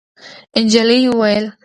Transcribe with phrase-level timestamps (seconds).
[0.57, 1.45] نجلۍ وویل: